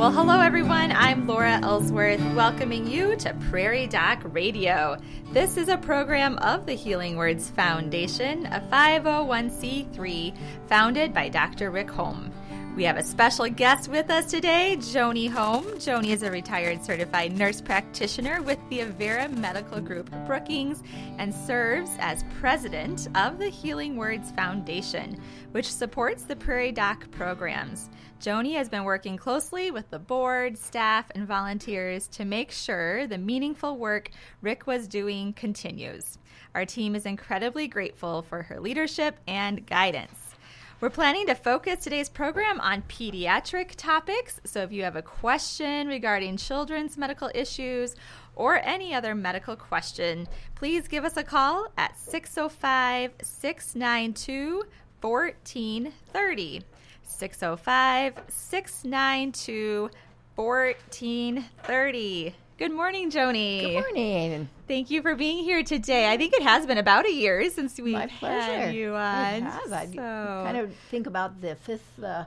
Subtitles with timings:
[0.00, 0.92] Well, hello everyone.
[0.92, 4.96] I'm Laura Ellsworth, welcoming you to Prairie Doc Radio.
[5.30, 10.34] This is a program of the Healing Words Foundation, a 501c3
[10.68, 11.70] founded by Dr.
[11.70, 12.32] Rick Holm.
[12.76, 15.64] We have a special guest with us today, Joni Holm.
[15.78, 20.84] Joni is a retired certified nurse practitioner with the Avera Medical Group Brookings
[21.18, 25.20] and serves as president of the Healing Words Foundation,
[25.50, 27.90] which supports the Prairie Doc programs.
[28.20, 33.18] Joni has been working closely with the board, staff, and volunteers to make sure the
[33.18, 34.10] meaningful work
[34.42, 36.18] Rick was doing continues.
[36.54, 40.29] Our team is incredibly grateful for her leadership and guidance.
[40.80, 44.40] We're planning to focus today's program on pediatric topics.
[44.44, 47.96] So if you have a question regarding children's medical issues
[48.34, 54.62] or any other medical question, please give us a call at 605 692
[55.02, 56.62] 1430.
[57.02, 59.90] 605 692
[60.34, 62.34] 1430.
[62.60, 63.62] Good morning, Joni.
[63.62, 64.50] Good morning.
[64.68, 66.12] Thank you for being here today.
[66.12, 69.34] I think it has been about a year since we've had you on.
[69.34, 69.98] It.
[69.98, 72.26] I kind of think about the fifth uh,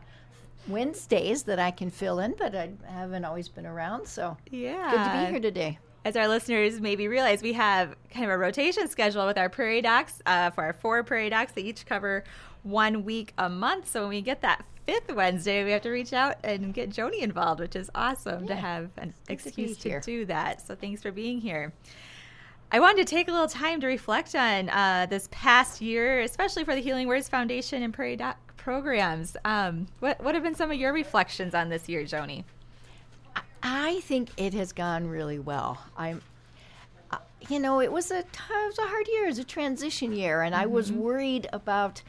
[0.67, 4.07] Wednesdays that I can fill in, but I haven't always been around.
[4.07, 4.89] So yeah.
[4.89, 5.77] good to be here today.
[6.03, 9.83] As our listeners maybe realize, we have kind of a rotation schedule with our prairie
[9.83, 11.51] docs uh, for our four prairie docs.
[11.51, 12.23] They each cover
[12.63, 13.87] one week a month.
[13.87, 17.21] So when we get that fifth Wednesday, we have to reach out and get Joni
[17.21, 19.99] involved, which is awesome to have an to excuse to, here.
[19.99, 20.65] do that.
[20.65, 21.73] So thanks for being here.
[22.71, 26.63] I wanted to take a little time to reflect on uh, this past year, especially
[26.63, 29.37] for the Healing Words Foundation and Prairie Doc programs.
[29.45, 32.43] Um, what, what have been some of your reflections on this year, Joni?
[33.61, 35.81] I think it has gone really well.
[35.95, 36.21] I'm,
[37.11, 39.43] uh, you know, it was a t- it was a hard year, it was a
[39.43, 42.01] transition year, and I was worried about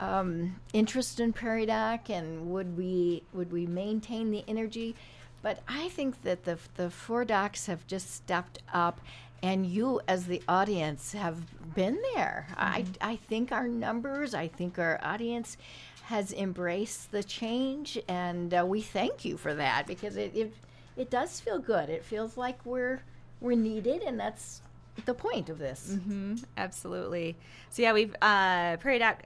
[0.00, 4.94] um, interest in Prairie Doc and would we would we maintain the energy.
[5.42, 9.00] But I think that the the four docs have just stepped up,
[9.42, 12.46] and you as the audience have been there.
[12.56, 15.56] I I think our numbers, I think our audience
[16.04, 20.54] has embraced the change, and uh, we thank you for that because it, it
[20.96, 21.88] it does feel good.
[21.88, 23.02] It feels like we're
[23.40, 24.62] we're needed, and that's
[25.06, 25.98] the point of this.
[26.04, 27.36] hmm absolutely.
[27.70, 29.22] So yeah, we've uh, Prairie Doc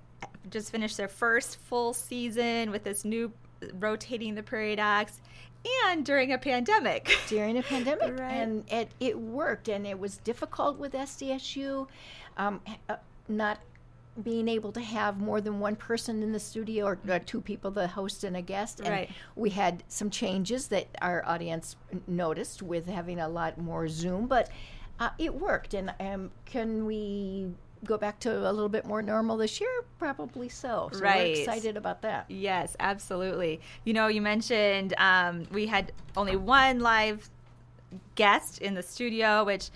[0.50, 3.32] just finished their first full season with this new
[3.78, 5.20] rotating the Prairie Docs,
[5.84, 7.10] and during a pandemic.
[7.28, 8.32] during a pandemic, Right.
[8.32, 9.68] and it, it worked.
[9.68, 11.88] And it was difficult with SDSU,
[12.36, 12.96] um, uh,
[13.28, 13.58] not
[14.22, 17.70] being able to have more than one person in the studio or uh, two people,
[17.70, 18.80] the host and a guest.
[18.80, 19.10] And Right.
[19.34, 21.76] we had some changes that our audience
[22.06, 24.50] noticed with having a lot more Zoom, but
[25.00, 25.74] uh, it worked.
[25.74, 27.48] And um, can we?
[27.84, 30.88] Go back to a little bit more normal this year, probably so.
[30.92, 31.34] So Right.
[31.34, 32.26] we're excited about that.
[32.28, 33.60] Yes, absolutely.
[33.84, 37.28] You know, you mentioned um, we had only one live
[38.14, 39.70] guest in the studio, which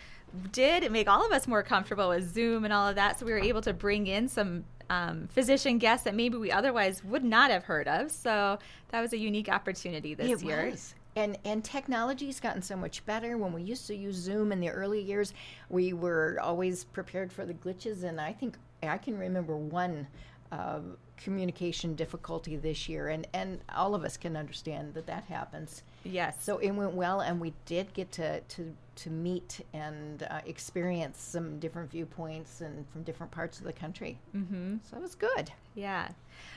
[0.53, 3.19] did make all of us more comfortable with Zoom and all of that.
[3.19, 7.05] So we were able to bring in some um, physician guests that maybe we otherwise
[7.05, 8.11] would not have heard of.
[8.11, 8.59] So
[8.89, 10.71] that was a unique opportunity this it year.
[10.71, 10.95] Was.
[11.17, 13.37] And and technology's gotten so much better.
[13.37, 15.35] When we used to use Zoom in the early years,
[15.69, 18.05] we were always prepared for the glitches.
[18.05, 20.07] And I think I can remember one
[20.53, 20.81] uh,
[21.17, 25.83] communication difficulty this year, and and all of us can understand that that happens.
[26.05, 26.37] Yes.
[26.41, 31.21] So it went well, and we did get to to to meet and uh, experience
[31.21, 34.19] some different viewpoints and from different parts of the country.
[34.37, 34.77] Mm-hmm.
[34.89, 35.51] So it was good.
[35.75, 36.09] Yeah.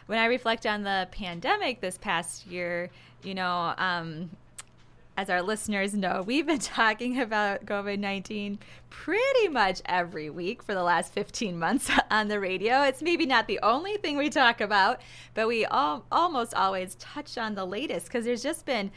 [0.07, 2.89] When I reflect on the pandemic this past year,
[3.23, 4.29] you know, um,
[5.15, 8.59] as our listeners know, we've been talking about COVID 19
[8.89, 12.83] pretty much every week for the last 15 months on the radio.
[12.83, 14.99] It's maybe not the only thing we talk about,
[15.33, 18.91] but we all, almost always touch on the latest because there's just been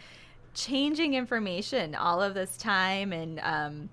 [0.57, 3.13] changing information all of this time.
[3.13, 3.89] And, um,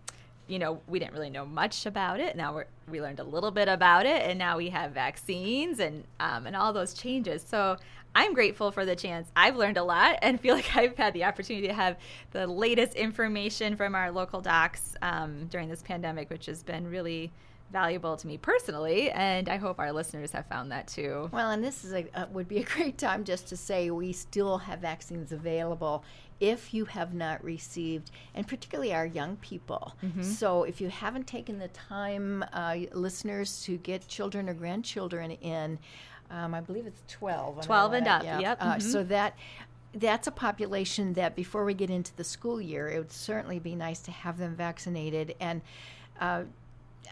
[0.47, 2.35] you know, we didn't really know much about it.
[2.35, 6.03] Now we're, we learned a little bit about it, and now we have vaccines and
[6.19, 7.45] um, and all those changes.
[7.48, 7.77] So
[8.15, 9.31] I'm grateful for the chance.
[9.36, 11.98] I've learned a lot, and feel like I've had the opportunity to have
[12.31, 17.31] the latest information from our local docs um, during this pandemic, which has been really
[17.71, 21.30] valuable to me personally, and I hope our listeners have found that too.
[21.33, 24.13] Well, and this is a uh, would be a great time just to say we
[24.13, 26.04] still have vaccines available
[26.51, 29.84] if you have not received, and particularly our young people.
[30.22, 32.75] So if you haven't taken the time, uh,
[33.07, 35.80] listeners, to get children or grandchildren in,
[36.30, 37.62] um, I believe it's twelve.
[37.66, 38.40] 12 and up, yeah.
[38.40, 38.81] yep, Uh, mhm.
[38.81, 39.34] So that.
[39.95, 43.75] That's a population that before we get into the school year, it would certainly be
[43.75, 45.36] nice to have them vaccinated.
[45.40, 45.62] And
[46.19, 46.45] uh,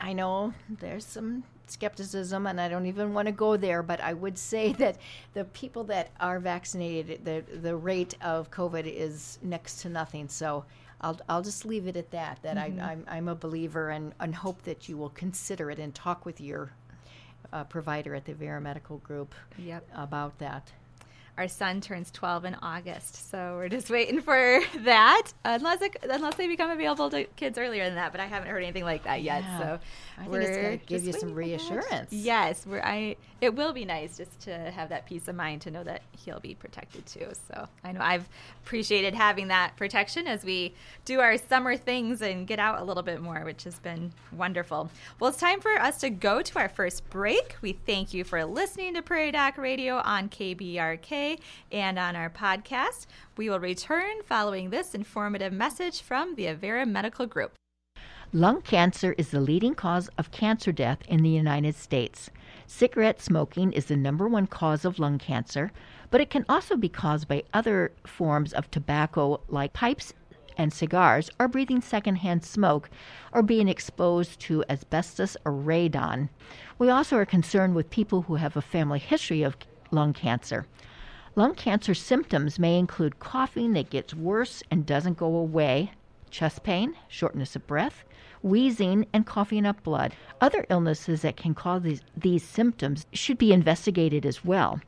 [0.01, 4.13] I know there's some skepticism, and I don't even want to go there, but I
[4.13, 4.97] would say that
[5.33, 10.27] the people that are vaccinated, the, the rate of COVID is next to nothing.
[10.27, 10.65] So
[11.01, 12.79] I'll, I'll just leave it at that, that Mm-hmm.
[12.79, 16.25] I, I'm, I'm a believer and, and hope that you will consider it and talk
[16.25, 16.71] with your
[17.53, 19.87] uh, provider at the Avera Medical Group Yep.
[19.95, 20.71] about that.
[21.37, 25.31] Our son turns 12 in August, so we're just waiting for that.
[25.45, 28.63] Unless it, unless they become available to kids earlier than that, but I haven't heard
[28.63, 29.43] anything like that yet.
[29.43, 29.59] Yeah.
[29.59, 29.79] So
[30.17, 31.75] I think it's we're going to give you some waiting for that.
[31.81, 32.13] reassurance.
[32.13, 33.15] Yes, we're, I.
[33.39, 36.39] It will be nice just to have that peace of mind to know that he'll
[36.39, 37.27] be protected too.
[37.47, 38.29] So I know I've
[38.63, 40.75] appreciated having that protection as we
[41.05, 44.91] do our summer things and get out a little bit more, which has been wonderful.
[45.19, 47.55] Well, it's time for us to go to our first break.
[47.61, 51.20] We thank you for listening to Prairie Doc Radio on KBRK
[51.71, 53.05] and on our podcast.
[53.37, 57.53] We will return following this informative message from the Avera Medical Group.
[58.33, 62.29] Lung cancer is the leading cause of cancer death in the United States.
[62.65, 65.71] Cigarette smoking is the number one cause of lung cancer,
[66.09, 70.13] but it can also be caused by other forms of tobacco like pipes
[70.57, 72.89] and cigars, or breathing secondhand smoke,
[73.31, 76.29] or being exposed to asbestos or radon.
[76.77, 79.57] We also are concerned with people who have a family history of
[79.91, 80.67] lung cancer.
[81.33, 85.91] Lung cancer symptoms may include coughing that gets worse and doesn't go away,
[86.29, 88.03] chest pain, shortness of breath,
[88.41, 90.13] wheezing, and coughing up blood.
[90.41, 94.81] Other illnesses that can cause these, these symptoms should be investigated as well.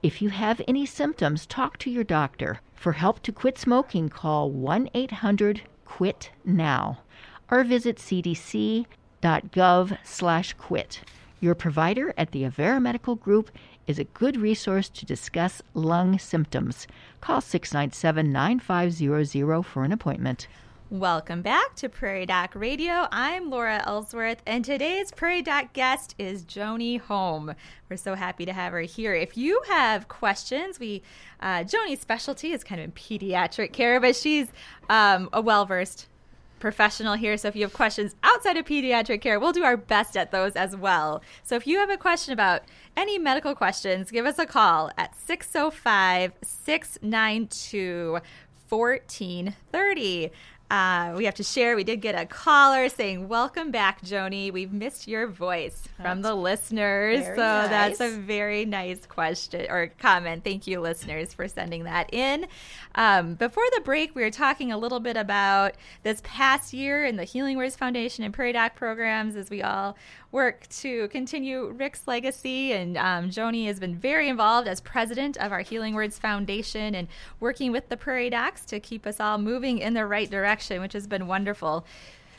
[0.00, 2.60] If you have any symptoms, talk to your doctor.
[2.76, 6.98] For help to quit smoking, call 1 800 QUIT NOW
[7.50, 8.86] or visit cdc.gov
[10.04, 11.00] slash quit.
[11.40, 13.50] Your provider at the Avera Medical Group
[13.88, 16.86] is a good resource to discuss lung symptoms.
[17.22, 20.46] Call 697 9500 for an appointment.
[20.90, 23.08] Welcome back to Prairie Doc Radio.
[23.10, 27.54] I'm Laura Ellsworth, and today's Prairie Doc guest is Joni Holm.
[27.88, 29.14] We're so happy to have her here.
[29.14, 31.02] If you have questions, we
[31.40, 34.48] uh, Joni's specialty is kind of in pediatric care, but she's
[34.90, 36.08] um, a well versed
[36.58, 37.36] professional here.
[37.36, 40.56] So if you have questions outside of pediatric care, we'll do our best at those
[40.56, 41.22] as well.
[41.42, 42.62] So if you have a question about
[42.98, 48.18] any medical questions, give us a call at 605 692
[48.68, 50.32] 1430.
[50.70, 51.76] Uh, we have to share.
[51.76, 54.52] We did get a caller saying, "Welcome back, Joni.
[54.52, 60.44] We've missed your voice from the listeners." So that's a very nice question or comment.
[60.44, 62.46] Thank you, listeners, for sending that in.
[62.94, 67.16] Um, before the break, we were talking a little bit about this past year in
[67.16, 69.96] the Healing Words Foundation and Prairie Doc programs as we all
[70.30, 72.72] work to continue Rick's legacy.
[72.72, 77.08] And um, Joni has been very involved as president of our Healing Words Foundation and
[77.40, 80.92] working with the Prairie Docs to keep us all moving in the right direction, which
[80.92, 81.86] has been wonderful.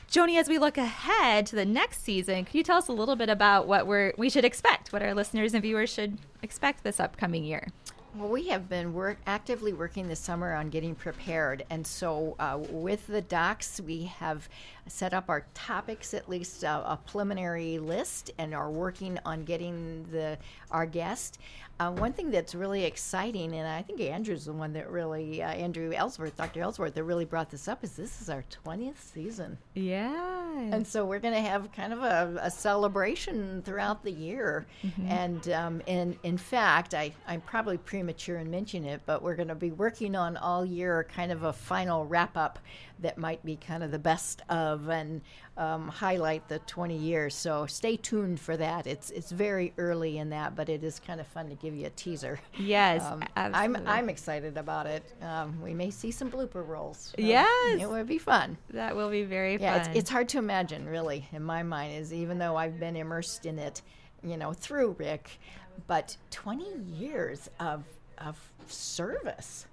[0.10, 3.16] Joni, as we look ahead to the next season, can you tell us a little
[3.16, 7.00] bit about what we're we should expect, what our listeners and viewers should expect this
[7.00, 7.68] upcoming year?
[8.16, 12.58] Well, we have been work actively working this summer on getting prepared, and so uh,
[12.72, 14.50] with the docs, we have
[14.88, 20.08] set up our topics, at least uh, a preliminary list, and are working on getting
[20.12, 20.40] the
[20.72, 21.38] our guest.
[21.80, 25.48] Uh, one thing that's really exciting, and I think Andrew's the one that really, uh,
[25.50, 26.62] Andrew Ellsworth, Dr.
[26.62, 29.58] Ellsworth, that really brought this up, is this is our 20th season.
[29.76, 30.60] Yeah.
[30.60, 34.66] And so we're going to have kind of a, a celebration throughout the year.
[35.08, 39.48] And um, in, in fact, I, I'm probably premature in mentioning it, but we're going
[39.48, 42.60] to be working on all year kind of a final wrap up
[43.02, 45.22] that might be kind of the best of and
[45.58, 47.36] um, highlight the 20 years.
[47.36, 48.86] So stay tuned for that.
[48.86, 51.88] It's, it's very early in that, but it is kind of fun to give you
[51.88, 52.40] a teaser.
[52.58, 53.80] yes, Um, absolutely.
[53.82, 55.04] I'm, I'm excited about it.
[55.22, 57.14] Um, we may see some blooper rolls.
[57.18, 57.82] So Yes.
[57.82, 58.58] It would be fun.
[58.72, 59.90] that will be very Yeah, fun.
[59.92, 63.46] it's, it's hard to imagine, really, in my mind, is even though I've been immersed
[63.46, 63.82] in it,
[64.24, 65.40] you know, through Rick,
[65.88, 66.66] but 20
[66.98, 67.84] years of,
[68.18, 69.66] of service,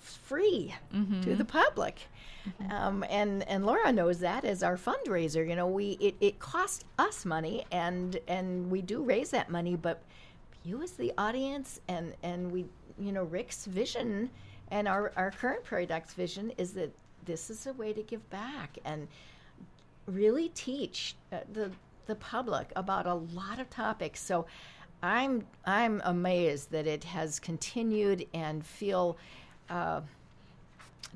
[0.00, 0.74] free
[1.22, 2.00] to the public.
[2.70, 5.46] Um, and and Laura knows that as our fundraiser.
[5.46, 9.76] You know, we it, it costs us money, and and we do raise that money,
[9.76, 10.02] but
[10.64, 12.66] you as the audience, and and we,
[12.98, 14.30] you know, Rick's vision,
[14.70, 16.92] and our our current Prairie Docs vision is that
[17.24, 19.08] this is a way to give back and
[20.06, 21.70] really teach uh, the
[22.06, 24.20] the public about a lot of topics.
[24.20, 24.46] So
[25.02, 29.16] I'm I'm amazed that it has continued and feel
[29.68, 30.00] uh,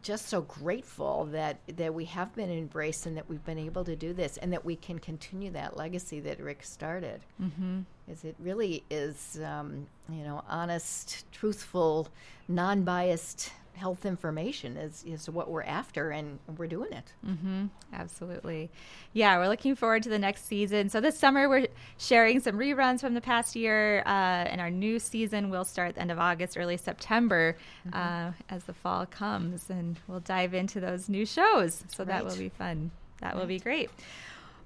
[0.02, 3.96] just so grateful that that we have been embraced and that we've been able to
[3.96, 7.20] do this and that we can continue that legacy that Rick started.
[7.42, 7.80] Mm-hmm.
[8.08, 12.08] Is it really is um, you know honest, truthful,
[12.48, 17.12] non-biased health information is, is what we're after, and we're doing it.
[17.26, 17.66] Mm-hmm.
[17.92, 18.70] Absolutely.
[19.12, 20.88] Yeah, we're looking forward to the next season.
[20.88, 21.66] So this summer, we're
[21.98, 25.94] sharing some reruns from the past year, uh, and our new season will start at
[25.96, 28.28] the end of August, early September, mm-hmm.
[28.28, 31.84] uh, as the fall comes, and we'll dive into those new shows.
[31.88, 32.08] So right.
[32.08, 32.90] that will be fun.
[33.20, 33.36] That right.
[33.36, 33.90] will be great.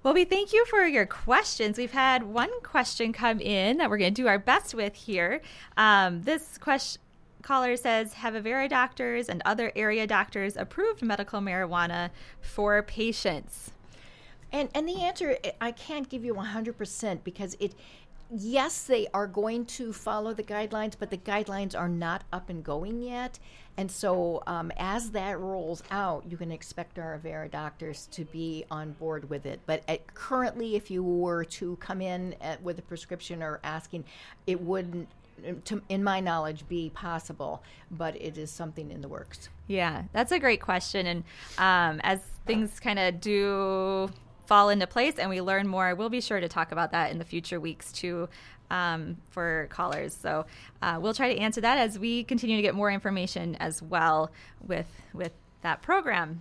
[0.03, 1.77] Well, we thank you for your questions.
[1.77, 5.41] We've had one question come in that we're going to do our best with here.
[5.77, 7.03] Um, this question
[7.43, 13.73] caller says Have Avera doctors and other area doctors approved medical marijuana for patients?
[14.53, 17.75] And, and the answer, eh, I can't give you 100% because it,
[18.31, 22.65] yes, they are going to follow the guidelines, but the guidelines are not up and
[22.65, 23.39] going yet.
[23.77, 28.65] And so, um, as that rolls out, you can expect our Avera doctors to be
[28.71, 29.61] on board with it.
[29.67, 34.05] But at, currently, if you were to come in at, with a prescription or asking,
[34.49, 35.09] it wouldn't
[35.65, 39.49] to, in my knowledge, be possible, but it is something in the works.
[39.67, 41.07] Yeah, that's a great question.
[41.07, 41.25] And
[41.59, 44.11] um, as things kind of do
[44.47, 47.19] fall into place and we learn more, we'll be sure to talk about that in
[47.19, 48.29] the future weeks too
[48.71, 50.15] um, for callers.
[50.15, 50.47] So
[50.83, 54.31] uh, we'll try to answer that as we continue to get more information as well
[54.67, 56.41] with with that program.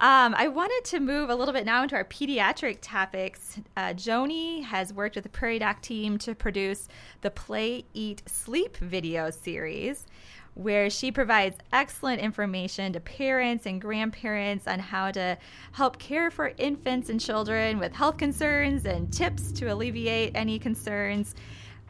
[0.00, 3.58] Um, I wanted to move a little bit now into our pediatric topics.
[3.76, 6.86] Uh, Joni has worked with the Prairie Doc team to produce
[7.22, 10.06] the Play, Eat, Sleep video series,
[10.54, 15.36] where she provides excellent information to parents and grandparents on how to
[15.72, 21.34] help care for infants and children with health concerns and tips to alleviate any concerns.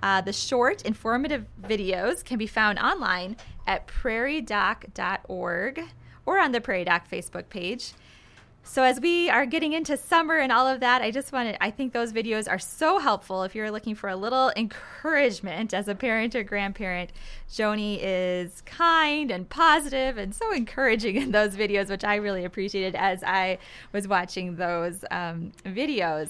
[0.02, 3.36] Uh, the short, informative videos can be found online
[3.66, 5.84] at prairiedoc.org
[6.28, 7.94] or on the Prairie Doc Facebook page.
[8.62, 11.70] So as we are getting into summer and all of that, I just wanted I
[11.70, 15.94] think those videos are so helpful if you're looking for a little encouragement as a
[15.94, 17.12] parent or grandparent.
[17.48, 22.94] Joni is kind and positive and so encouraging in those videos, which I really appreciated
[22.94, 23.56] as I
[23.94, 26.28] was watching those um, videos.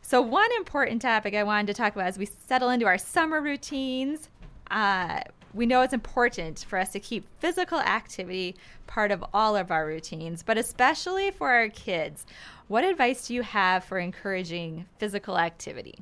[0.00, 3.40] So one important topic I wanted to talk about as we settle into our summer
[3.40, 4.28] routines.
[4.70, 5.22] Uh,
[5.54, 9.86] we know it's important for us to keep physical activity part of all of our
[9.86, 12.26] routines, but especially for our kids.
[12.68, 15.98] What advice do you have for encouraging physical activity?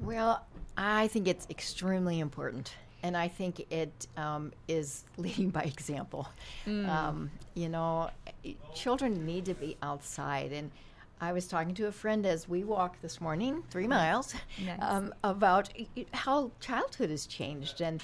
[0.00, 0.44] Well,
[0.76, 2.74] I think it's extremely important.
[3.04, 6.28] And I think it um, is leading by example.
[6.66, 6.88] Mm.
[6.88, 8.10] Um, you know,
[8.74, 10.52] children need to be outside.
[10.52, 10.70] And
[11.20, 14.78] I was talking to a friend as we walked this morning, three miles, nice.
[14.80, 15.68] um, about
[16.12, 17.80] how childhood has changed.
[17.80, 18.02] And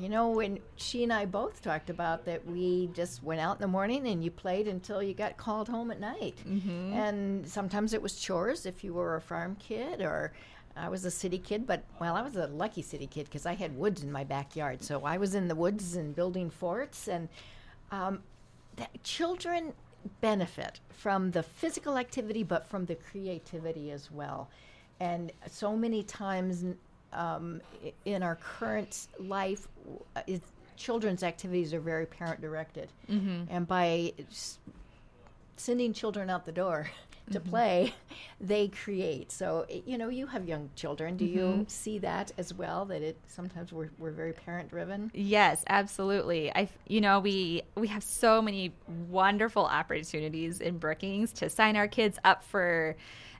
[0.00, 3.60] you know, when she and I both talked about that, we just went out in
[3.60, 6.36] the morning and you played until you got called home at night.
[6.46, 6.92] Mm-hmm.
[6.92, 10.32] And sometimes it was chores if you were a farm kid, or
[10.76, 13.54] I was a city kid, but well, I was a lucky city kid because I
[13.54, 14.82] had woods in my backyard.
[14.82, 17.08] So I was in the woods and building forts.
[17.08, 17.28] And
[17.90, 18.22] um,
[19.02, 19.72] children
[20.20, 24.48] benefit from the physical activity, but from the creativity as well.
[25.00, 26.64] And so many times
[27.16, 27.60] um,
[28.04, 29.66] in our current life,
[30.14, 30.20] uh,
[30.76, 32.88] children's activities are very parent directed.
[33.10, 33.44] Mm-hmm.
[33.48, 34.58] And by s-
[35.56, 36.90] sending children out the door
[37.32, 37.48] to mm-hmm.
[37.48, 37.94] play,
[38.40, 39.32] they create.
[39.32, 41.16] So, you know, you have young children.
[41.16, 41.38] Do mm-hmm.
[41.38, 42.84] you see that as well?
[42.84, 45.10] That it sometimes we're, we're very parent driven?
[45.14, 46.54] Yes, absolutely.
[46.54, 48.74] I, you know, we, we have so many
[49.08, 52.96] wonderful opportunities in Brookings to sign our kids up for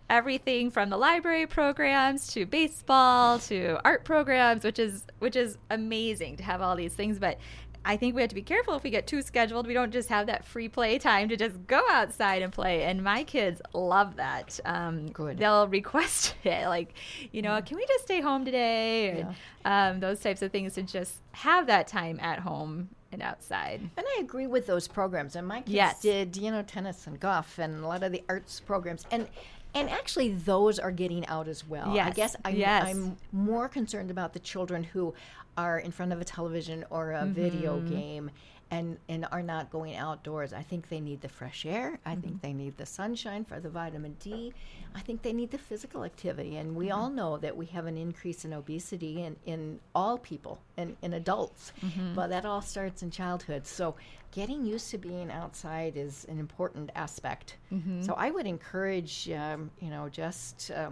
[0.08, 6.36] everything from the library programs to baseball to art programs which is which is amazing
[6.36, 7.38] to have all these things but
[7.86, 9.64] I think we have to be careful if we get too scheduled.
[9.64, 12.82] We don't just have that free play time to just go outside and play.
[12.82, 14.58] And my kids love that.
[14.64, 15.38] Um, Good.
[15.38, 16.94] They'll request it, like,
[17.30, 17.60] you know, yeah.
[17.60, 19.24] can we just stay home today?
[19.64, 19.90] Yeah.
[19.90, 23.80] um, those types of things to just have that time at home and outside.
[23.96, 25.36] And I agree with those programs.
[25.36, 26.00] And my kids yes.
[26.00, 29.06] did, you know, tennis and golf and a lot of the arts programs.
[29.12, 29.28] And
[29.76, 31.94] and actually, those are getting out as well.
[31.94, 32.06] Yes.
[32.06, 32.86] I guess I'm, yes.
[32.88, 35.14] I'm more concerned about the children who
[35.56, 37.32] are in front of a television or a mm-hmm.
[37.32, 38.30] video game
[38.70, 40.52] and and are not going outdoors.
[40.52, 41.98] I think they need the fresh air.
[42.04, 42.20] I mm-hmm.
[42.20, 44.52] think they need the sunshine for the vitamin D.
[44.94, 46.56] I think they need the physical activity.
[46.56, 46.98] And we mm-hmm.
[46.98, 51.12] all know that we have an increase in obesity in, in all people and in
[51.12, 51.72] adults.
[51.84, 52.14] Mm-hmm.
[52.14, 53.66] But that all starts in childhood.
[53.66, 53.94] So
[54.32, 57.56] getting used to being outside is an important aspect.
[57.72, 58.02] Mm-hmm.
[58.02, 60.70] So I would encourage, um, you know, just.
[60.70, 60.90] Uh,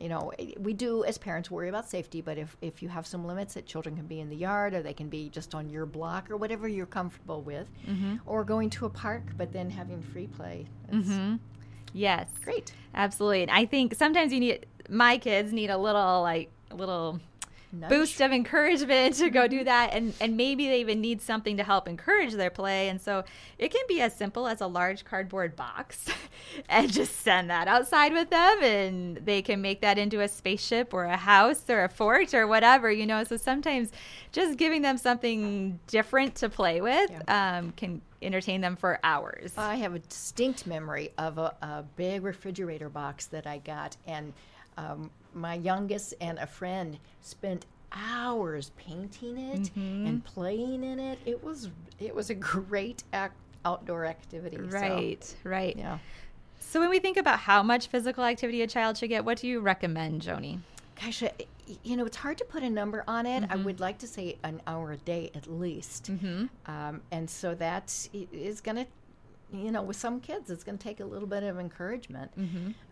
[0.00, 3.24] you know, we do as parents worry about safety, but if, if you have some
[3.24, 5.86] limits that children can be in the yard or they can be just on your
[5.86, 8.16] block or whatever you're comfortable with, mm-hmm.
[8.26, 10.66] or going to a park, but then having free play.
[10.90, 11.36] Mm-hmm.
[11.92, 12.26] Yes.
[12.42, 12.72] Great.
[12.94, 13.42] Absolutely.
[13.42, 17.20] And I think sometimes you need, my kids need a little, like, a little
[17.88, 21.62] Boost of encouragement to go do that and and maybe they even need something to
[21.62, 23.24] help encourage their play and so
[23.58, 26.06] it can be as simple as a large cardboard box
[26.68, 30.94] and just send that outside with them and they can make that into a spaceship
[30.94, 33.90] or a house or a fort or whatever you know so sometimes
[34.32, 39.52] just giving them something different to play with um, can entertain them for hours.
[39.56, 44.32] I have a distinct memory of a, a big refrigerator box that I got, and
[44.76, 50.06] um, my youngest and a friend spent hours painting it Mm-hmm.
[50.06, 51.18] and playing in it.
[51.24, 53.30] It was it was a great ac-
[53.64, 54.56] outdoor activity.
[54.56, 55.98] so, right right yeah.
[56.60, 59.46] so when we think about how much physical activity a child should get what do
[59.46, 60.58] you recommend joni
[61.02, 61.22] Gosh,
[61.82, 63.42] you know, it's hard to put a number on it.
[63.50, 66.08] I would like to say an hour a day at least.
[66.66, 68.86] Um, and so that is going to,
[69.62, 72.30] you know, with some kids, it's going to take a little bit of encouragement.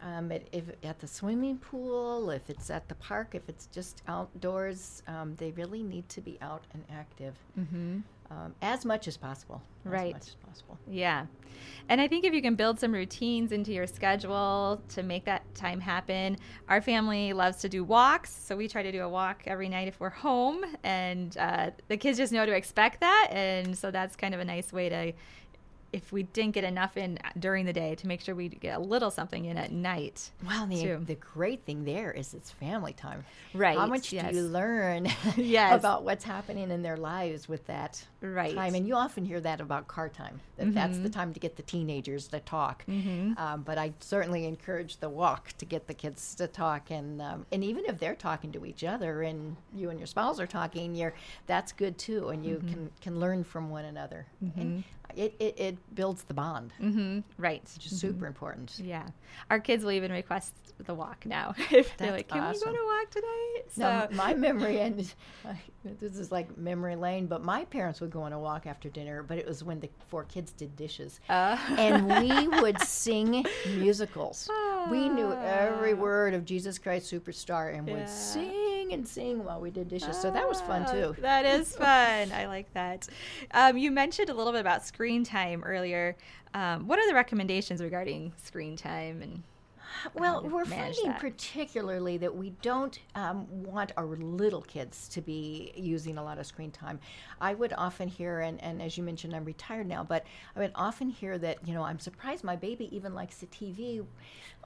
[0.02, 4.02] Um, it, if at the swimming pool, if it's at the park, if it's just
[4.08, 7.34] outdoors, um, they really need to be out and active
[8.30, 9.62] um, as much as possible.
[9.84, 10.08] Right.
[10.08, 10.78] As much as possible.
[10.88, 11.26] Yeah.
[11.88, 15.42] And I think if you can build some routines into your schedule to make that
[15.54, 16.38] time happen,
[16.68, 18.34] our family loves to do walks.
[18.34, 20.64] So we try to do a walk every night if we're home.
[20.82, 23.28] And uh, the kids just know to expect that.
[23.32, 25.12] And so that's kind of a nice way to,
[25.92, 28.80] if we didn't get enough in during the day, to make sure we get a
[28.80, 30.30] little something in at night.
[30.46, 31.02] Well, the, too.
[31.06, 33.24] the great thing there is it's family time.
[33.54, 34.30] Right, How much yes.
[34.30, 35.74] do you learn Yes.
[35.78, 38.54] about what's happening in their lives with that Right.
[38.54, 38.74] time?
[38.74, 41.62] And you often hear that about car time, that that's the time to get the
[41.62, 42.84] teenagers to talk.
[42.88, 46.90] Um, but I certainly encourage the walk to get the kids to talk.
[46.90, 50.40] And, um, and even if they're talking to each other and you and your spouse
[50.40, 51.14] are talking, you're,
[51.46, 52.28] that's good too.
[52.30, 54.26] And you can, can learn from one another.
[54.56, 54.84] And
[55.16, 57.20] it, it, it builds the bond, Mm-hmm.
[57.38, 57.62] Right.
[57.74, 58.78] which is super important.
[58.82, 59.06] Yeah.
[59.50, 60.54] Our kids will even request
[60.84, 61.54] the walk now.
[61.70, 62.70] if they're like, can awesome.
[62.70, 63.62] we go to walk today?
[63.68, 65.14] So, Now, my memory, and
[65.46, 65.52] uh,
[66.00, 69.22] this is like memory lane, but my parents would go on a walk after dinner,
[69.22, 71.20] but it was when the four kids did dishes.
[71.28, 71.56] Uh.
[71.78, 73.44] and we would sing
[73.76, 74.48] musicals.
[74.90, 75.42] We knew Ah.
[75.44, 77.94] every word of Jesus Christ Superstar and Yeah.
[77.94, 78.52] would sing
[78.90, 80.16] and singing while we did dishes.
[80.20, 81.16] So that was fun Ah, too.
[81.20, 82.32] That is fun.
[82.32, 83.06] I like that.
[83.52, 86.16] Um, you mentioned a little bit about screen time earlier.
[86.54, 89.20] Um, what are the recommendations regarding screen time?
[89.22, 89.42] And
[90.14, 91.20] Well, we're finding that.
[91.20, 96.46] particularly that we don't um, want our little kids to be using a lot of
[96.46, 96.98] screen time.
[97.40, 100.24] I would often hear, and, and as you mentioned, I'm retired now, but
[100.56, 104.04] I would often hear that, you know, I'm surprised my baby even likes the TV.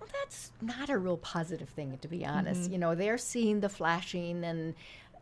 [0.00, 2.62] Well, that's not a real positive thing, to be honest.
[2.62, 2.72] Mm-hmm.
[2.72, 4.74] You know, they're seeing the flashing and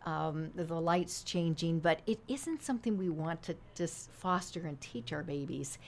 [0.06, 4.80] um, the, the lights changing, but it isn't something we want to just foster and
[4.80, 5.78] teach our babies.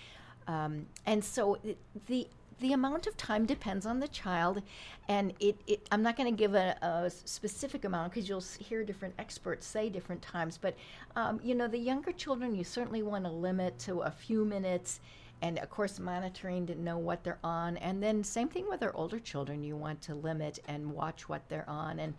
[0.48, 1.76] Um, and so it,
[2.07, 2.29] the
[2.61, 4.62] the amount of time depends on the child,
[5.09, 8.85] and it, it I'm not going to give a, a specific amount because you'll hear
[8.85, 10.59] different experts say different times.
[10.59, 10.75] But
[11.16, 15.01] um, you know, the younger children, you certainly want to limit to a few minutes,
[15.42, 17.77] and of course, monitoring to know what they're on.
[17.79, 21.49] And then same thing with our older children, you want to limit and watch what
[21.49, 22.14] they're on and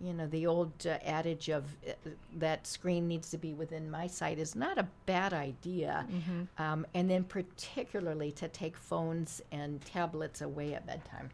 [0.00, 1.92] you know the old uh, adage of uh,
[2.36, 6.06] that screen needs to be within my sight is not a bad idea
[6.58, 11.30] um, and then particularly to take phones and tablets away at bedtime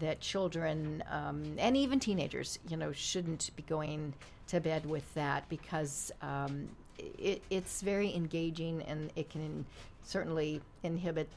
[0.00, 4.12] that children um, and even teenagers you know shouldn't be going
[4.46, 9.64] to bed with that because um, it, it's very engaging and it can
[10.02, 11.28] certainly inhibit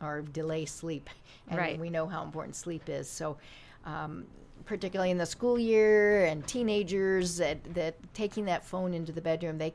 [0.00, 1.08] or delay sleep.
[1.48, 1.78] And Right.
[1.78, 3.08] we know how important sleep is.
[3.08, 3.36] So,
[3.84, 4.26] um,
[4.64, 9.58] particularly in the school year and teenagers, that, that taking that phone into the bedroom,
[9.58, 9.74] they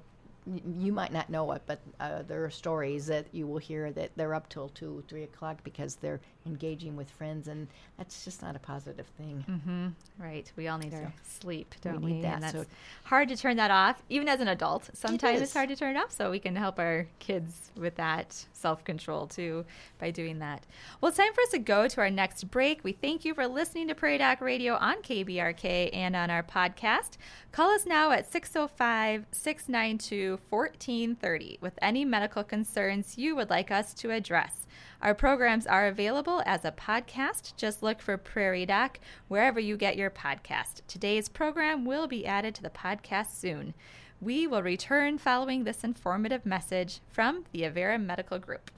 [0.80, 4.12] you might not know it, but uh, there are stories that you will hear that
[4.16, 8.56] they're up till two, three o'clock because they're engaging with friends, and that's just not
[8.56, 9.46] a positive thing.
[9.48, 10.24] Mm-hmm.
[10.24, 12.22] right, we all need our sleep, don't need we?
[12.22, 12.66] that, And that's so-
[13.04, 14.90] hard to turn that off, even as an adult.
[14.94, 18.46] Sometimes it's hard to turn it off, so we can help our kids with that
[18.54, 19.66] self control too
[20.00, 20.66] by doing that.
[21.02, 22.84] Well, it's time for us to go to our next break.
[22.84, 27.18] We thank you for listening to Prairie Doc Radio on KBRK and on our podcast.
[27.52, 33.94] Call us now at 605 692 1430 with any medical concerns you would like us
[33.96, 34.67] to address.
[35.00, 37.56] Our programs are available as a podcast.
[37.56, 40.82] Just look for Prairie Doc wherever you get your podcast.
[40.88, 43.76] Today's program will be added to the podcast soon.
[44.20, 48.72] We will return following this informative message from the Avera Medical Group.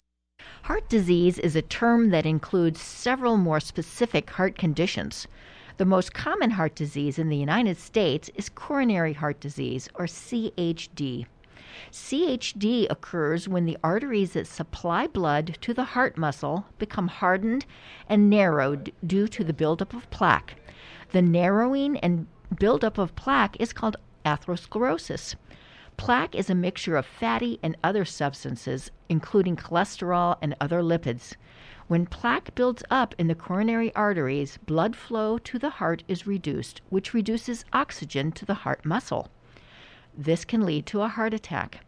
[0.64, 5.26] Heart disease is a term that includes several more specific heart conditions.
[5.78, 11.28] The most common heart disease in the United States is coronary heart disease, or CHD.
[11.92, 17.66] CHD occurs when the arteries that supply blood to the heart muscle become hardened
[18.08, 20.56] and narrowed due to the buildup of plaque.
[21.12, 25.36] The narrowing and buildup of plaque is called atherosclerosis.
[25.98, 31.36] Plaque is a mixture of fatty and other substances, including cholesterol and other lipids.
[31.88, 36.82] When plaque builds up in the coronary arteries, blood flow to the heart is reduced,
[36.90, 39.30] which reduces oxygen to the heart muscle.
[40.18, 41.86] This can lead to a heart attack.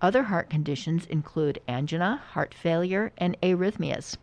[0.00, 4.16] Other heart conditions include angina, heart failure, and arrhythmias.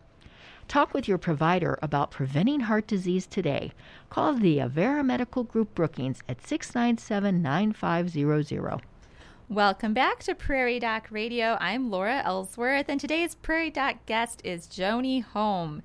[0.68, 3.72] Talk with your provider about preventing heart disease today.
[4.10, 8.82] Call the Avera Medical Group Brookings at 697 9500.
[9.50, 11.58] Welcome back to Prairie Doc Radio.
[11.62, 15.84] I'm Laura Ellsworth, and today's Prairie Doc guest is Joni Holm.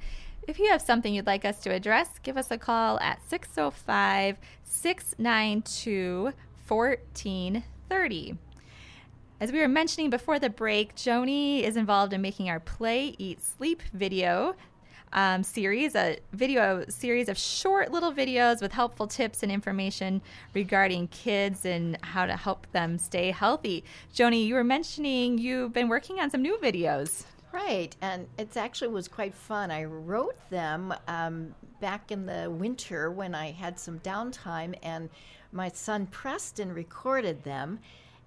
[0.49, 4.39] If you have something you'd like us to address, give us a call at 605
[4.65, 6.33] 692
[6.69, 8.39] 1430.
[9.41, 13.43] As we were mentioning before the break, Joni is involved in making our Play, Eat,
[13.43, 14.55] Sleep video
[15.13, 20.23] um, series, a video series of short little videos with helpful tips and information
[20.55, 23.85] regarding kids and how to help them stay healthy.
[24.15, 27.25] Joni, you were mentioning you've been working on some new videos.
[27.53, 29.71] Right, and it actually was quite fun.
[29.71, 35.11] I wrote them um, back in the winter when I had some downtime, and
[35.53, 37.79] my son Preston recorded them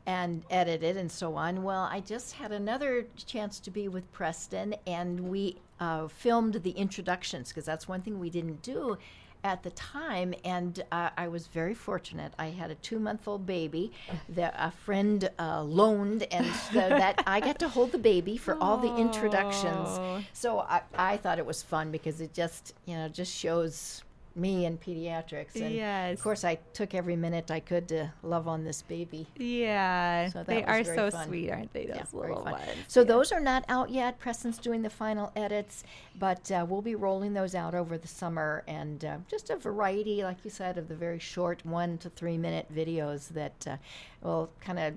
[0.05, 1.63] and edited and so on.
[1.63, 6.71] Well, I just had another chance to be with Preston, and we uh, filmed the
[6.71, 8.97] introductions because that's one thing we didn't do
[9.43, 12.33] at the time, and uh, I was very fortunate.
[12.39, 13.91] I had a two-month-old baby
[14.29, 18.57] that a friend uh, loaned, and so that I got to hold the baby for
[18.59, 19.99] all the introductions.
[20.33, 24.03] So I, I thought it was fun because it just, you know, just shows
[24.35, 25.55] me and pediatrics.
[25.55, 26.17] And Yes.
[26.17, 29.27] Of course, I took every minute I could to love on this baby.
[29.37, 31.27] Yeah, So they are so fun.
[31.27, 31.85] sweet, aren't they?
[31.85, 32.59] Those Yeah, little ones.
[32.87, 33.05] So Yeah.
[33.05, 34.19] those are not out yet.
[34.19, 35.83] Preston's doing the final edits,
[36.19, 40.23] but uh, we'll be rolling those out over the summer and uh, just a variety,
[40.23, 43.77] like you said, of the very short one to three minute videos that uh,
[44.21, 44.93] will kind of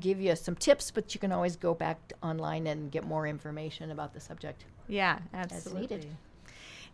[0.00, 3.90] give you some tips, but you can always go back online and get more information
[3.90, 4.64] about the subject.
[4.88, 5.52] Yeah, needed.
[5.52, 6.10] absolutely.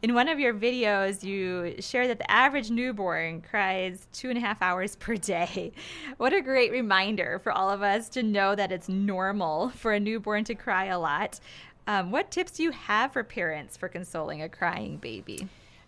[0.02, 4.40] In one of your videos, you share that the average newborn cries two and a
[4.40, 5.72] half hours per day.
[6.16, 10.00] What a great reminder for all of us to know that it's normal for a
[10.00, 11.38] newborn to cry a lot.
[11.86, 15.46] Um, what tips do you have for parents for consoling a crying baby?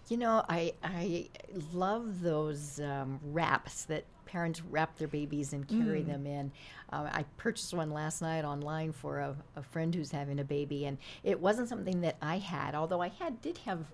[0.09, 1.29] You know, I I
[1.73, 6.53] love those um, wraps that parents wrap their babies and carry them in.
[6.91, 10.87] Uh, I purchased one last night online for a, a friend who's having a baby,
[10.87, 13.85] and it wasn't something that I had, although I had did have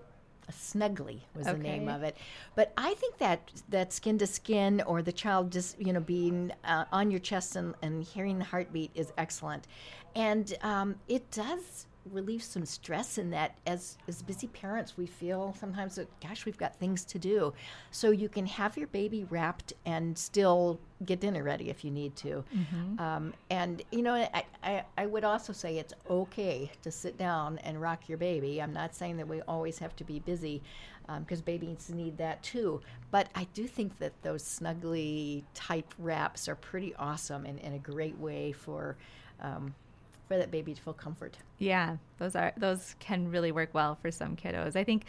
[0.51, 2.17] Snugli was the name of it.
[2.55, 6.51] But I think that that skin to skin or the child just you know being
[6.63, 9.67] uh, on your chest and, and hearing the heartbeat is excellent,
[10.15, 15.55] and um, it does relieve some stress in that as as busy parents we feel
[15.59, 17.53] sometimes that gosh we've got things to do.
[17.91, 22.15] So you can have your baby wrapped and still get dinner ready if you need
[22.17, 22.43] to.
[22.99, 27.57] Um, and you know I, I, I would also say it's okay to sit down
[27.59, 28.61] and rock your baby.
[28.61, 30.61] I'm not saying that we always have to be busy
[31.19, 32.81] because babies need that too.
[33.11, 37.79] But i do think that those snuggly type wraps are pretty awesome and, and a
[37.79, 38.95] great way for
[39.41, 39.73] um,
[40.29, 44.11] for that baby to feel comfort Yeah, those are those can really work well for
[44.11, 44.77] some kiddos.
[44.77, 45.03] I think,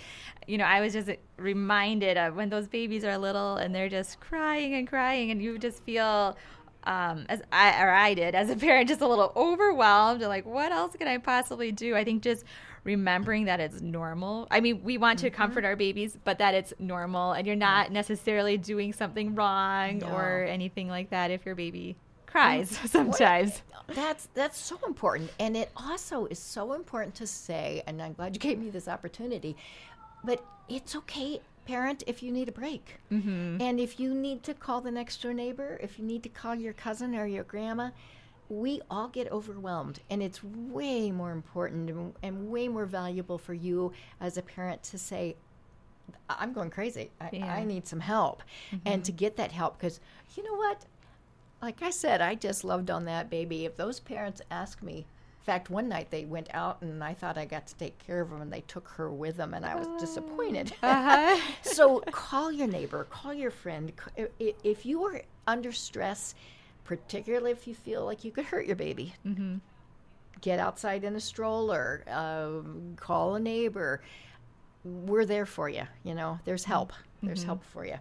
[0.48, 4.18] you know, I was just reminded of when those babies are little and they're just
[4.18, 6.36] crying and crying, and you just feel,
[6.84, 10.22] um, as I or I did as a parent, just a little overwhelmed.
[10.22, 11.94] and Like, what else can I possibly do?
[11.94, 12.44] I think just
[12.82, 14.48] remembering that it's normal.
[14.50, 17.92] I mean, we want to comfort our babies, but that it's normal, and you're not
[17.92, 20.08] necessarily doing something wrong No.
[20.08, 21.96] or anything like that if your baby
[22.30, 23.62] cries sometimes.
[23.88, 27.82] That's that's so important, and it also is so important to say.
[27.86, 29.56] And I'm glad you gave me this opportunity.
[30.22, 33.60] But it's okay, parent, if you need a break, mm-hmm.
[33.60, 36.54] and if you need to call the next door neighbor, if you need to call
[36.54, 37.90] your cousin or your grandma.
[38.52, 43.54] We all get overwhelmed, and it's way more important and, and way more valuable for
[43.54, 45.36] you as a parent to say,
[46.28, 47.10] I'm going crazy.
[47.20, 47.54] I, Yeah.
[47.54, 48.42] I need some help.
[48.84, 50.00] And to get that help, because
[50.34, 50.84] you know what?
[51.62, 53.64] Like I said, I just loved on that baby.
[53.64, 54.98] If those parents ask me,
[55.40, 58.20] in fact, one night they went out and I thought I got to take care
[58.20, 60.72] of them and they took her with them and I was disappointed.
[60.82, 61.38] Uh-huh.
[61.62, 63.92] so call your neighbor, call your friend.
[64.16, 66.34] C- i- i- If you are under stress,
[66.84, 69.14] particularly if you feel like you could hurt your baby,
[70.40, 74.00] get outside in a stroller, um, call a neighbor.
[74.84, 75.82] We're there for you.
[76.04, 76.92] You know, there's help.
[77.22, 77.98] There's help for you.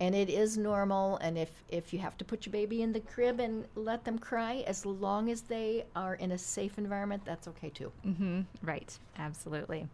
[0.00, 1.16] And it is normal.
[1.18, 4.18] And if, if you have to put your baby in the crib and let them
[4.18, 7.92] cry, as long as they are in a safe environment, that's okay too.
[8.06, 8.40] Mm-hmm.
[8.62, 9.86] Right, absolutely.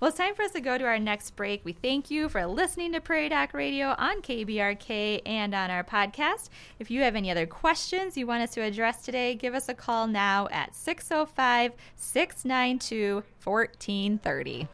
[0.00, 1.64] Well, it's time for us to go to our next break.
[1.64, 6.48] We thank you for listening to Prairie Doc Radio on KBRK and on our podcast.
[6.78, 9.74] If you have any other questions you want us to address today, give us a
[9.74, 14.68] call now at 605 692 1430.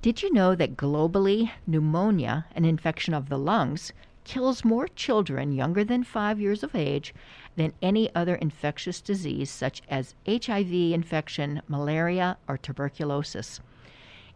[0.00, 5.82] Did you know that globally, pneumonia, an infection of the lungs, kills more children younger
[5.82, 7.12] than five years of age
[7.56, 13.58] than any other infectious disease such as HIV infection, malaria, or tuberculosis?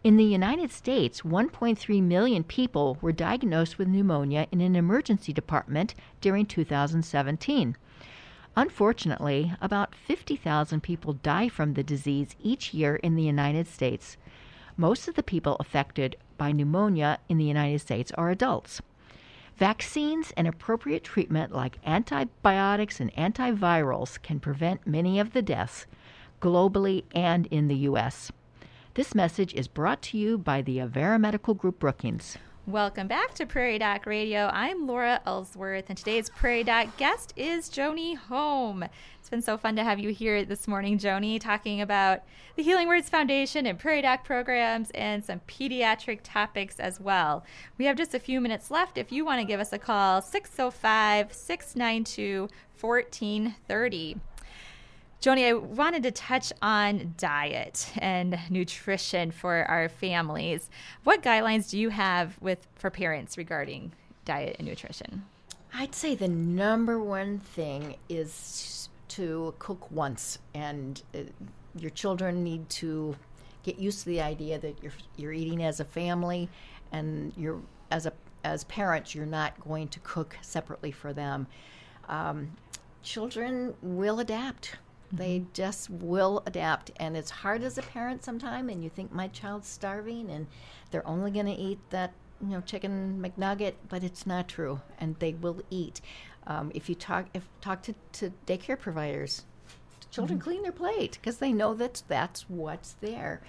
[0.03, 5.95] In the United States, 1.3 million people were diagnosed with pneumonia in an emergency department
[6.19, 7.77] during 2017.
[8.57, 14.17] Unfortunately, about 50,000 people die from the disease each year in the United States.
[14.75, 18.81] Most of the people affected by pneumonia in the United States are adults.
[19.55, 25.85] Vaccines and appropriate treatment like antibiotics and antivirals can prevent many of the deaths
[26.41, 28.31] globally and in the U.S.
[28.95, 32.37] This message is brought to you by the Avera Medical Group Brookings.
[32.65, 34.49] Welcome back to Prairie Doc Radio.
[34.53, 38.85] I'm Laura Ellsworth, and today's Prairie Doc guest is Joni Holm.
[39.19, 42.21] It's been so fun to have you here this morning, Joni, talking about
[42.55, 47.43] the Healing Words Foundation and Prairie Doc programs and some pediatric topics as well.
[47.77, 48.97] We have just a few minutes left.
[48.97, 52.47] If you want to give us a call, 605 692
[52.79, 54.21] 1430.
[55.23, 60.69] Joni, I wanted to touch on diet and nutrition for our families.
[61.05, 63.93] What guidelines do you have with for parents regarding
[64.25, 65.23] diet and nutrition?
[65.73, 71.19] I'd say the number one thing is to cook once, and uh,
[71.77, 73.15] your children need to
[73.63, 76.49] get used to the idea that you're you're eating as a family,
[76.91, 78.11] and you're as a
[78.43, 81.47] as parents you're not going to cook separately for them.
[82.09, 82.57] Um,
[83.03, 84.75] children will adapt.
[85.13, 88.71] They just will adapt, and it's hard as a parent sometimes.
[88.71, 90.47] And you think my child's starving, and
[90.89, 95.15] they're only going to eat that you know chicken McNugget, but it's not true, and
[95.19, 96.01] they will eat.
[96.47, 99.45] Um, if you talk if talk to, to daycare providers,
[100.09, 103.41] children clean their plate because they know that that's what's there.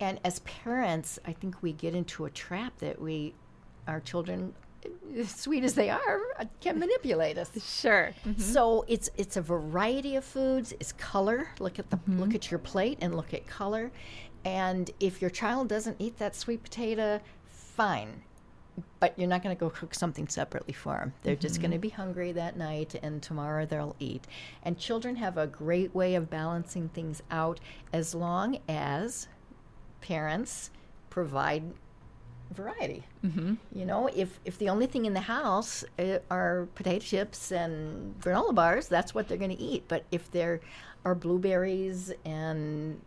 [0.00, 3.34] And as parents, I think we get into a trap that we,
[3.86, 4.54] our children,
[5.16, 7.50] as sweet as they are, uh, can manipulate us.
[7.80, 8.10] Sure.
[8.24, 8.40] Mm-hmm.
[8.40, 10.72] So it's it's a variety of foods.
[10.80, 11.48] It's color.
[11.58, 12.20] Look at the mm-hmm.
[12.20, 13.92] look at your plate and look at color.
[14.44, 18.22] And if your child doesn't eat that sweet potato, fine.
[18.98, 21.12] But you're not going to go cook something separately for them.
[21.22, 21.82] They're just going to mm-hmm.
[21.82, 24.26] be hungry that night, and tomorrow they'll eat.
[24.64, 27.60] And children have a great way of balancing things out
[27.92, 29.28] as long as
[30.00, 30.70] parents
[31.08, 31.62] provide
[32.54, 33.04] variety.
[33.24, 33.54] Mm-hmm.
[33.72, 38.18] You know, if if the only thing in the house uh, are potato chips and
[38.20, 39.84] granola bars, that's what they're going to eat.
[39.88, 40.60] But if there
[41.04, 43.00] are blueberries and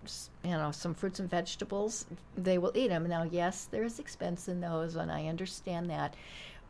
[0.43, 2.05] you know some fruits and vegetables,
[2.37, 3.07] they will eat them.
[3.07, 6.15] Now, yes, there is expense in those, and I understand that,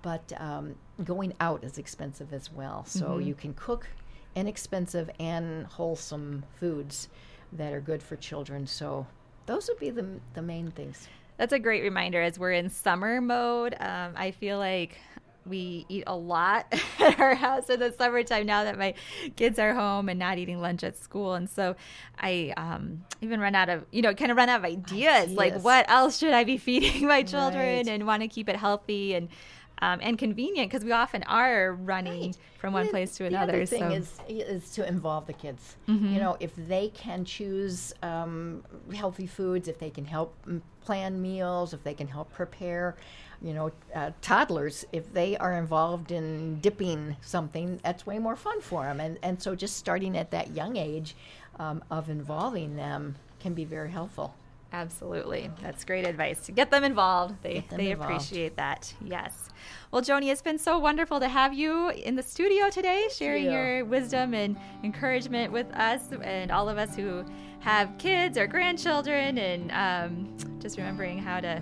[0.02, 2.86] but um, going out is expensive as well.
[2.86, 3.88] So you can cook
[4.36, 7.10] inexpensive and wholesome foods
[7.54, 8.68] that are good for children.
[8.68, 9.08] So
[9.48, 11.08] those would be the the main things.
[11.38, 13.76] That's a great reminder as we're in summer mode.
[13.80, 14.98] Um, I feel like
[15.46, 16.66] we eat a lot
[17.00, 18.94] at our house in the summertime now that my
[19.38, 21.36] kids are home and not eating lunch at school.
[21.36, 21.76] And so
[22.20, 25.62] I um, even run out of, you know, kind of run out of ideas, like
[25.62, 27.88] what else should I be feeding my children Right.
[27.88, 29.30] and want to keep it healthy and
[29.80, 32.38] um, and convenient because we often are running Right.
[32.60, 33.54] from one place to the another.
[33.54, 35.76] other thing so is is to involve the kids.
[35.88, 36.14] Mm-hmm.
[36.14, 38.64] You know, if they can choose um,
[38.94, 42.96] healthy foods, if they can help mm, plan meals, if they can help prepare.
[43.40, 48.62] You know, uh, toddlers, if they are involved in dipping something, that's way more fun
[48.62, 49.00] for them.
[49.00, 51.16] And and so just starting at that young age
[51.60, 54.34] um, of involving them can be very helpful.
[54.78, 55.50] Absolutely.
[55.64, 56.46] That's great advice.
[56.46, 57.36] To get them involved.
[57.42, 58.14] They them they involved.
[58.14, 58.94] appreciate that.
[59.04, 59.50] Yes.
[59.92, 63.52] Well, Joni, it's been so wonderful to have you in the studio today, sharing you.
[63.52, 67.26] your wisdom and encouragement with us and all of us who
[67.62, 71.60] have kids or grandchildren and um, just remembering how to